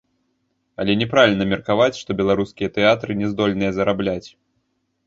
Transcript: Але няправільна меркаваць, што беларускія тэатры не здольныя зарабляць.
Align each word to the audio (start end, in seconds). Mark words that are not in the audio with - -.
Але 0.83 0.95
няправільна 1.01 1.47
меркаваць, 1.51 1.91
што 2.01 2.17
беларускія 2.23 2.73
тэатры 2.79 3.21
не 3.21 3.27
здольныя 3.35 3.71
зарабляць. 3.79 4.25